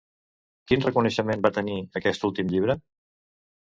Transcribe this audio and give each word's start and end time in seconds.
Quin 0.71 0.85
reconeixement 0.85 1.45
va 1.45 1.53
tenir 1.61 1.79
aquest 2.03 2.29
últim 2.33 2.53
llibre? 2.57 2.83